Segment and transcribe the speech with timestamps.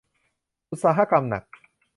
[0.71, 1.43] อุตสาหกรรมหนัก